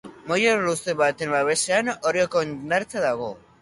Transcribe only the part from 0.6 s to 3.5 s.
luze baten babesean, Orioko hondartza dago.